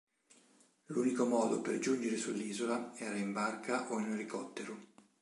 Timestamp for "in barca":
3.17-3.85